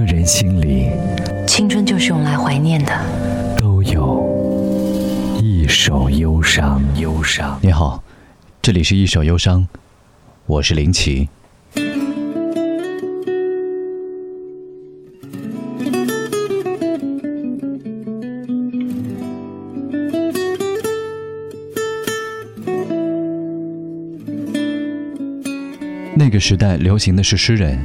[0.00, 0.88] 每个人心里，
[1.46, 3.58] 青春就是用来怀念的。
[3.58, 6.82] 都有一首忧伤。
[6.96, 7.58] 忧伤。
[7.62, 8.02] 你好，
[8.62, 9.68] 这里是一首忧伤，
[10.46, 11.28] 我是林奇。
[26.14, 27.78] 那个时代流行的是诗人，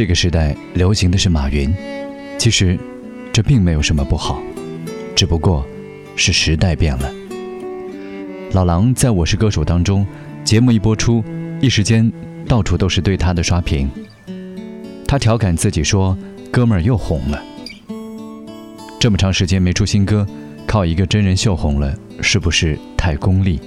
[0.00, 1.70] 这个时代流行的是马云。
[2.38, 2.78] 其实，
[3.34, 4.40] 这并没有什么不好，
[5.14, 5.62] 只不过
[6.16, 7.12] 是时代变了。
[8.52, 10.06] 老狼在我是歌手当中，
[10.42, 11.22] 节目一播出，
[11.60, 12.10] 一时间
[12.48, 13.90] 到处都是对他的刷屏。
[15.06, 16.16] 他调侃自己说
[16.50, 17.38] ：“哥们儿又红了。”
[18.98, 20.26] 这么长时间没出新歌，
[20.66, 23.60] 靠一个真人秀红了，是不是太功利？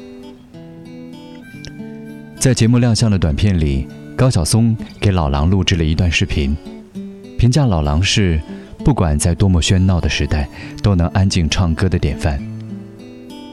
[2.40, 3.88] 在节目亮相的短片里，
[4.24, 6.56] 高晓松给老狼录制了一段视频，
[7.38, 8.42] 评价老狼是
[8.82, 10.48] 不管在多么喧闹的时代，
[10.82, 12.42] 都能安静唱歌的典范。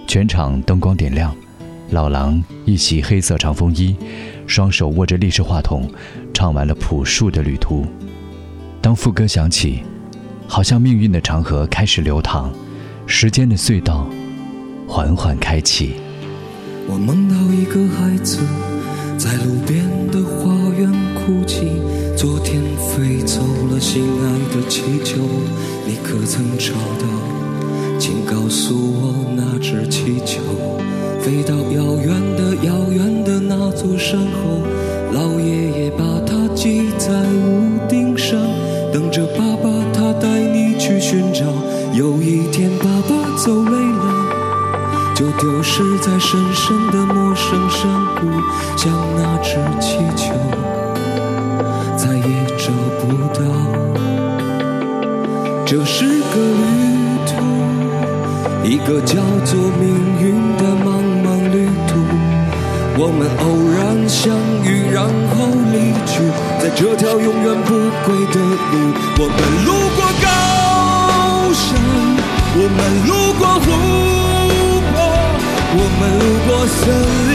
[0.06, 1.34] 全场灯光点亮，
[1.90, 3.96] 老狼一袭黑色长风衣，
[4.46, 5.90] 双手握着立式话筒，
[6.32, 7.82] 唱完了《朴树的旅途》。
[8.80, 9.82] 当副歌响起，
[10.46, 12.48] 好像命运的长河开始流淌，
[13.08, 14.08] 时间的隧道
[14.86, 15.94] 缓缓开启。
[16.86, 18.38] 我梦到一个孩子
[19.18, 21.66] 在路边的花园哭泣，
[22.16, 25.20] 昨天飞走了心爱的气球，
[25.86, 27.04] 你可曾找到？
[27.98, 30.40] 请告诉我那只气球
[31.20, 34.62] 飞到遥远的遥远的那座山后，
[35.12, 38.40] 老爷爷把它系在屋顶上，
[38.90, 41.44] 等着爸爸他带你去寻找。
[41.92, 47.84] 有一天爸爸走累了，就丢失在深深的陌生山
[48.16, 48.26] 谷，
[48.78, 50.32] 像那只气球，
[52.00, 53.02] 再也找不
[53.38, 53.40] 到。
[55.66, 56.64] 这是个旅
[57.26, 57.30] 途。
[58.64, 59.84] 一个叫做命
[60.18, 60.88] 运的茫
[61.22, 61.92] 茫旅途，
[62.96, 63.44] 我们偶
[63.76, 63.78] 然
[64.08, 64.32] 相
[64.64, 65.34] 遇，然后
[65.72, 66.12] 离去，
[66.58, 67.68] 在这条永远不
[68.06, 68.36] 归的
[68.70, 68.74] 路。
[69.18, 70.26] 我们路过高
[71.52, 71.68] 山，
[72.56, 73.66] 我们路过湖
[74.90, 74.96] 泊，
[75.76, 76.80] 我们路过森
[77.28, 77.34] 林，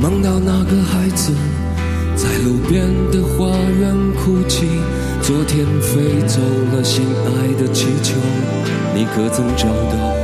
[0.00, 1.32] 梦到那个孩子
[2.14, 3.50] 在路边的花
[3.80, 4.66] 园哭泣，
[5.20, 6.40] 昨天飞走
[6.72, 7.28] 了心爱
[7.60, 8.14] 的气球，
[8.94, 10.14] 你可曾找到？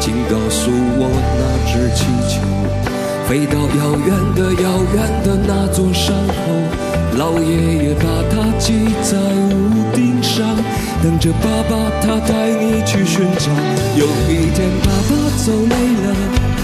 [0.00, 2.40] 请告诉我那只气球
[3.28, 6.42] 飞到遥远的遥远的那座山后，
[7.18, 9.18] 老爷爷把它系在
[9.54, 10.56] 屋顶上，
[11.02, 13.52] 等着爸爸他带你去寻找。
[13.98, 15.12] 有一天爸爸
[15.44, 15.74] 走累
[16.06, 16.63] 了。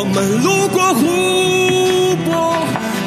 [0.00, 2.56] 我们路过湖泊，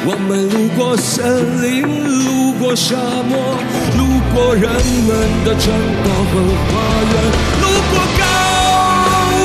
[0.06, 1.26] 我们路过森
[1.60, 2.94] 林，路过沙
[3.26, 3.58] 漠，
[3.98, 4.62] 路过人
[5.02, 5.10] 们
[5.42, 6.38] 的城堡和
[6.70, 6.70] 花
[7.10, 7.14] 园，
[7.58, 8.22] 路过高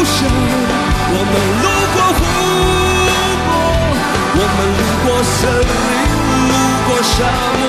[0.06, 0.30] 山。
[1.10, 1.34] 我们
[1.66, 2.22] 路过湖
[3.50, 3.52] 泊，
[4.38, 6.06] 我们路过森林，
[6.54, 6.54] 路
[6.86, 7.26] 过沙
[7.58, 7.66] 漠，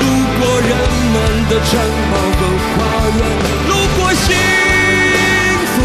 [0.00, 0.08] 路
[0.40, 0.72] 过人
[1.12, 1.16] 们
[1.50, 1.76] 的城
[2.08, 2.40] 堡和
[2.72, 2.80] 花
[3.12, 3.20] 园，
[3.68, 4.24] 路过幸
[5.68, 5.76] 福。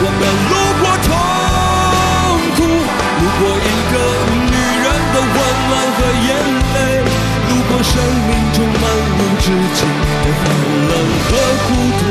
[0.00, 0.52] 我们路
[0.82, 0.93] 过。
[5.96, 6.28] 和眼
[6.74, 6.76] 泪，
[7.48, 7.92] 度过生
[8.28, 8.84] 命中漫
[9.16, 9.44] 无止
[9.74, 9.80] 境
[10.22, 10.42] 的寒
[10.88, 10.92] 冷
[11.24, 11.30] 和
[11.66, 11.68] 孤
[11.98, 12.02] 独。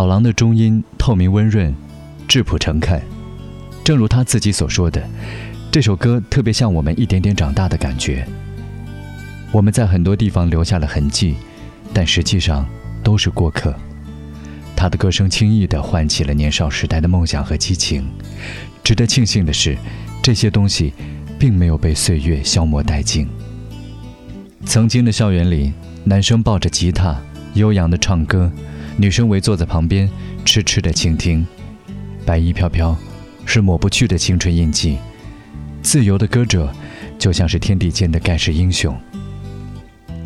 [0.00, 1.74] 老狼的中音透明温润，
[2.26, 3.02] 质朴诚恳，
[3.84, 5.06] 正如他自己所说的，
[5.70, 8.26] 这首歌特别像我们一点点长大的感觉。
[9.52, 11.34] 我们在很多地方留下了痕迹，
[11.92, 12.66] 但实际上
[13.04, 13.74] 都是过客。
[14.74, 18.02] 他的歌声轻易地唤起了年少时代的梦想和激情。
[18.82, 19.76] 值得庆幸的是，
[20.22, 20.94] 这些东西
[21.38, 23.28] 并没有被岁月消磨殆尽。
[24.64, 25.74] 曾经的校园里，
[26.04, 27.20] 男生抱着吉他，
[27.52, 28.50] 悠扬地唱歌。
[29.00, 30.06] 女生围坐在旁边，
[30.44, 31.46] 痴痴的倾听。
[32.26, 32.94] 白衣飘飘，
[33.46, 34.98] 是抹不去的青春印记。
[35.80, 36.70] 自由的歌者，
[37.18, 38.94] 就像是天地间的盖世英雄。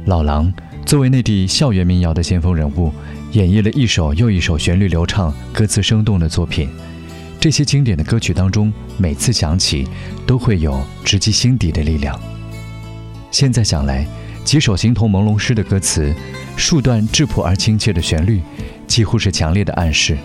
[0.07, 0.53] 老狼
[0.85, 2.93] 作为内地校园民谣的先锋人物，
[3.31, 6.69] 演绎了一首又一首旋律流畅、歌词生动的作品。
[7.39, 9.87] 这些经典的歌曲当中，每次响起，
[10.27, 12.21] 都会有直击心底的力量。
[13.31, 14.05] 现在想来，
[14.45, 16.15] 几首形同朦胧诗的歌词。
[16.57, 18.41] 数段质朴而亲切的旋律，
[18.87, 20.17] 几乎是强烈的暗示。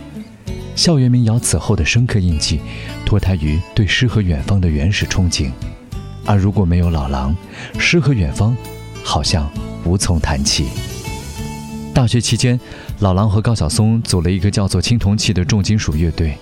[0.75, 2.62] 校园民谣此后的深刻印记，
[3.04, 5.50] 脱胎于对诗和远方的原始憧憬。
[6.25, 7.36] 而如果没有老狼，
[7.80, 8.56] 诗和远方，
[9.04, 9.50] 好像
[9.83, 10.68] 无从谈起。
[11.95, 12.60] 大学期间，
[13.00, 16.38] 老狼和高晓松组了一个叫做“青铜器”的重金属乐队。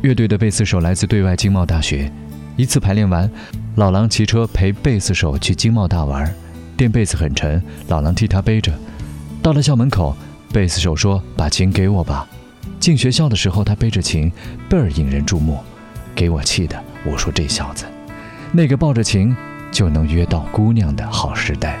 [0.00, 2.10] 乐队的贝斯手来自对外经贸大学。
[2.56, 3.30] 一次排练完，
[3.74, 6.34] 老狼骑车陪贝斯手去经贸大玩，
[6.76, 8.72] 垫被子很沉，老狼替他背着。
[9.42, 10.16] 到了校门口，
[10.52, 12.26] 贝斯手说：“把琴给我吧。”
[12.78, 14.30] 进学校的时候，他背着琴，
[14.68, 15.58] 倍儿引人注目，
[16.14, 16.78] 给我气的。
[17.04, 17.86] 我说：“这小子，
[18.52, 19.34] 那个抱着琴
[19.72, 21.78] 就能约到姑娘的好时代。”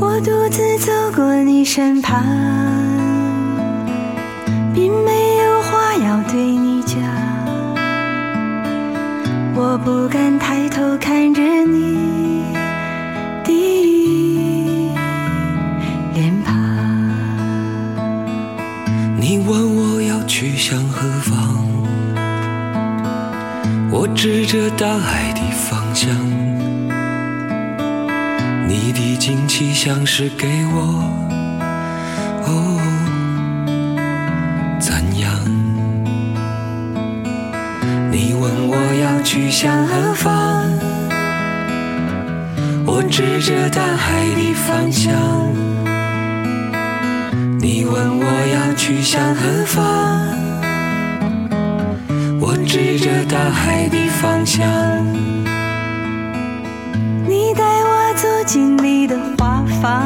[0.00, 2.24] 我独自走过你身旁，
[4.72, 7.00] 并没有话要对你讲，
[9.54, 11.98] 我不敢抬头看着你。
[20.58, 21.64] 向何方？
[23.92, 26.10] 我指着大海的方向。
[28.66, 31.04] 你的惊奇像是给我，
[32.44, 32.80] 哦，
[34.80, 35.30] 怎样？
[38.10, 40.68] 你问我要去向何方？
[42.84, 45.14] 我指着大海的方向。
[47.60, 48.24] 你问我
[48.54, 50.26] 要去向何方，
[52.48, 54.66] 我指着大海的方向。
[57.26, 60.02] 你带我走进你的花房，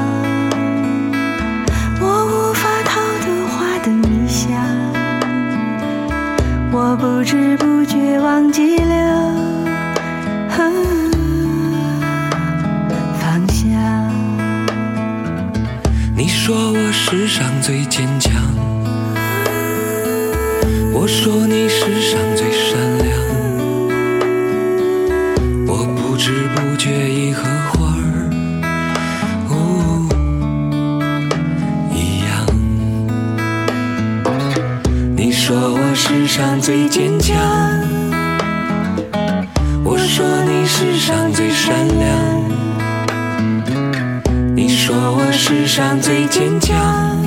[2.00, 4.50] 我无法逃脱花的迷香，
[6.72, 9.37] 我不知不觉忘记了。
[13.20, 14.11] 方向。
[16.16, 18.32] 你说我世上最坚强，
[20.94, 23.18] 我说你世上最善良，
[25.66, 28.30] 我不知不觉已和花儿
[31.92, 32.46] 一样。
[35.16, 37.34] 你说我世上最坚强，
[39.82, 42.44] 我说你世上最善良，
[44.54, 47.22] 你说我世上最坚强。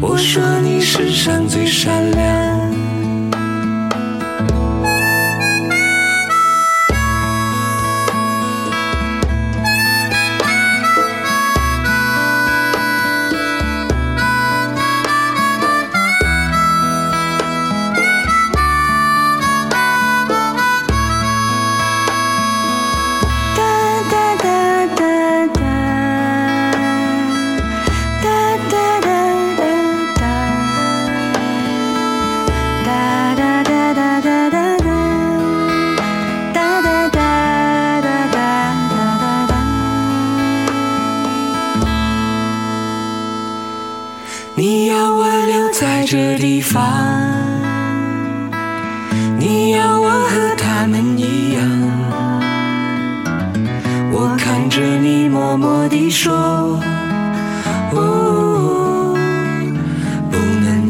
[0.00, 2.53] 我说你世上最善良。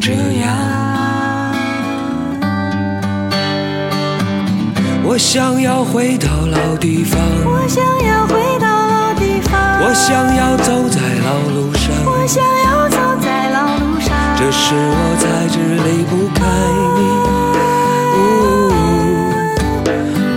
[0.06, 0.52] 这样。
[5.02, 14.12] 我想要回到老地方，我想要回到老地方，我想要走在老路上，我想要走在老路上。
[14.36, 15.56] 这是我才知
[15.86, 16.44] 离不开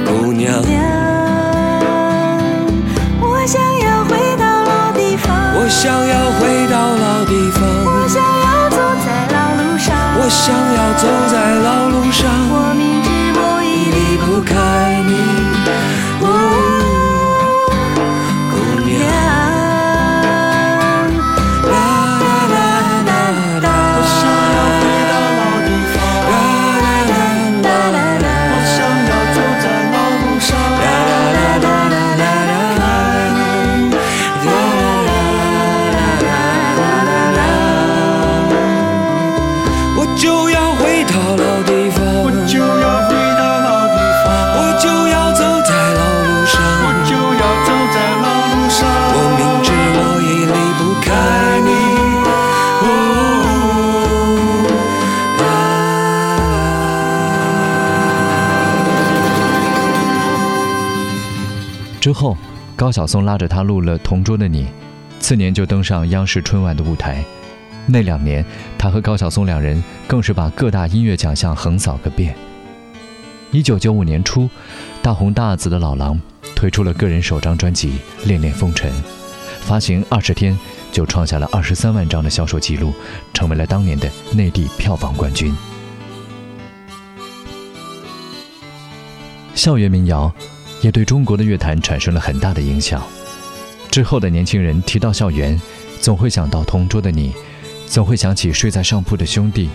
[0.05, 0.63] 姑娘。
[3.19, 5.27] 我想要回到老地方，
[5.59, 7.16] 我想要回到老
[10.27, 12.36] 我想要走在老路上，
[62.17, 62.35] 后，
[62.75, 64.63] 高晓松拉着他录了《同桌的你》，
[65.19, 67.23] 次年就登上央视春晚的舞台。
[67.85, 68.43] 那两年，
[68.75, 72.35] 他和高晓松两人更是把各大音乐奖项横扫个遍。
[73.51, 74.49] 一九九五年初，
[74.99, 76.19] 大红大紫的老狼
[76.55, 78.91] 推出了个人首张专辑《恋恋风尘》，
[79.61, 80.57] 发行二十天
[80.91, 82.91] 就创下了二十三万张的销售记录，
[83.31, 85.55] 成为了当年的内地票房冠军。
[89.53, 90.33] 校园民谣
[90.81, 93.01] 也对中国的乐坛产生了很大的影响。
[93.89, 95.59] 之后的年轻人提到校园，
[96.01, 97.33] 总会想到同桌的你，
[97.87, 99.69] 总会想起睡在上铺的兄弟，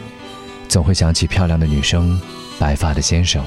[0.68, 2.20] 总会想起漂亮的女生、
[2.58, 3.44] 白发的先生。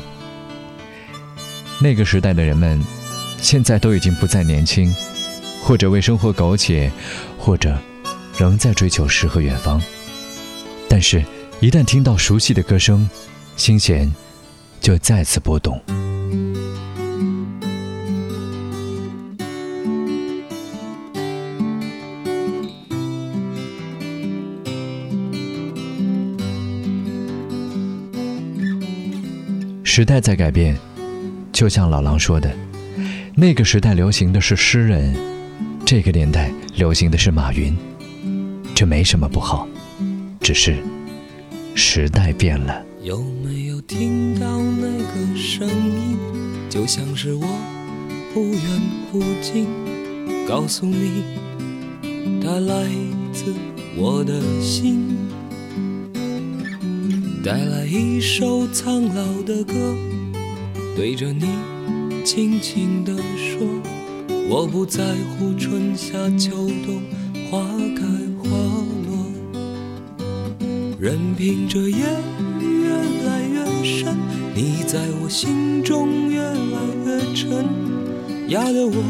[1.80, 2.84] 那个时代的人们，
[3.42, 4.94] 现在都已经不再年轻，
[5.62, 6.92] 或者为生活苟且，
[7.38, 7.78] 或者
[8.38, 9.82] 仍在追求诗和远方。
[10.90, 11.24] 但是，
[11.60, 13.10] 一旦听到熟悉的歌声，
[13.56, 14.14] 心弦
[14.82, 15.82] 就再次波动。
[29.96, 30.76] 时代在改变，
[31.54, 32.54] 就像老狼说的，
[33.34, 35.16] 那个时代流行的是诗人，
[35.86, 37.74] 这个年代流行的是马云，
[38.76, 39.66] 这没什么不好，
[40.42, 40.76] 只是
[41.76, 42.84] 时代变了。
[43.04, 46.18] 有没有听到那个声音？
[46.70, 47.48] 就像是我
[48.34, 48.62] 忽远
[49.10, 49.66] 忽近，
[50.46, 51.24] 告诉你，
[52.44, 52.86] 它来
[53.32, 53.46] 自
[53.96, 55.15] 我的心。
[57.46, 59.96] 带来一首苍老的歌，
[60.96, 61.46] 对着你
[62.24, 63.68] 轻轻地说：
[64.50, 65.04] 我不在
[65.38, 67.04] 乎春夏秋冬，
[67.52, 67.64] 花
[67.96, 68.04] 开
[68.40, 68.50] 花
[69.06, 69.62] 落，
[71.00, 71.98] 任凭这夜
[72.60, 72.90] 越
[73.28, 74.18] 来越深，
[74.56, 77.64] 你在我心中越来越沉，
[78.48, 79.04] 压得我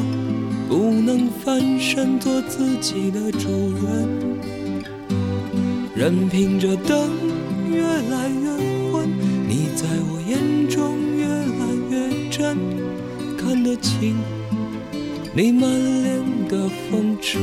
[0.68, 3.48] 不能翻身做自己的主
[3.82, 4.10] 人，
[5.96, 7.08] 任凭这灯。
[7.76, 8.50] 越来越
[8.92, 9.10] 昏，
[9.48, 12.58] 你在我眼中越来越真，
[13.38, 14.16] 看得清
[15.34, 15.70] 你满
[16.04, 17.42] 脸的风尘。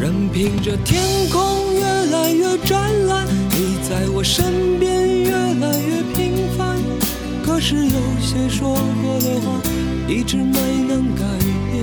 [0.00, 1.80] 任凭着天空越
[2.10, 6.76] 来越湛蓝，你在我身边越来越平凡。
[7.44, 9.60] 可是有些说过的话，
[10.08, 11.24] 一直没能改
[11.70, 11.74] 变。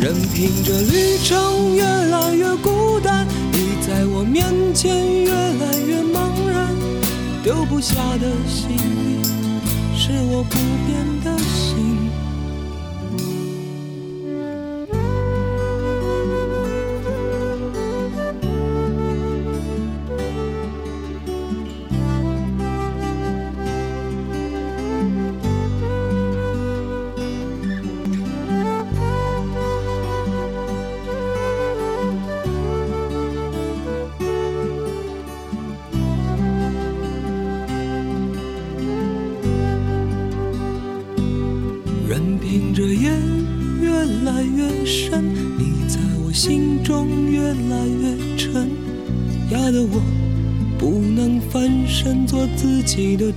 [0.00, 3.26] 任凭着旅程越来越孤单，
[3.60, 6.72] 你在我面前越来越茫然。
[7.42, 9.24] 丢不下的行李，
[9.98, 12.07] 是我不变的心。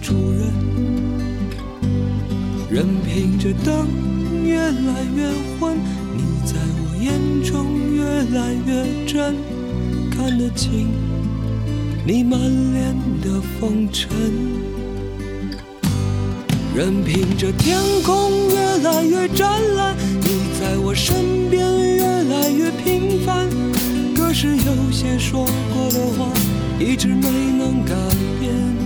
[0.01, 0.51] 主人。
[2.69, 3.87] 任凭着灯
[4.43, 5.29] 越来越
[5.59, 5.77] 昏，
[6.15, 7.11] 你在我眼
[7.43, 8.03] 中越
[8.37, 9.35] 来越真，
[10.09, 10.87] 看得清
[12.05, 12.39] 你满
[12.73, 14.09] 脸的风尘。
[16.73, 20.27] 任凭着天空越来越湛蓝，你
[20.59, 21.61] 在我身边
[21.97, 23.49] 越来越平凡。
[24.15, 26.31] 可是有些说过的话，
[26.79, 27.27] 一直没
[27.57, 27.93] 能改
[28.39, 28.80] 变。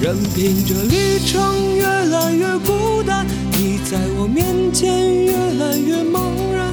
[0.00, 4.88] 任凭这旅程越来越孤单，你在我面前
[5.26, 6.72] 越来越茫然。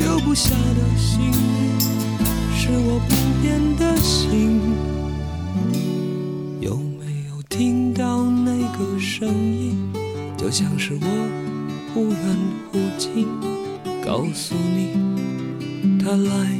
[0.00, 1.36] 留不下的行李，
[2.56, 4.60] 是我不变的心。
[6.60, 9.76] 有没有听到那个声音？
[10.36, 11.06] 就像是我
[11.94, 12.18] 忽远
[12.72, 13.28] 忽近，
[14.04, 16.57] 告诉你，它来。